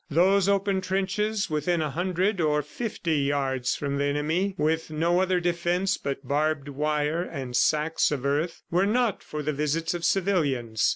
[0.09, 5.39] Those open trenches within a hundred or fifty yards from the enemy, with no other
[5.39, 10.89] defence but barbed wire and sacks of earth, were not for the visits of civilians.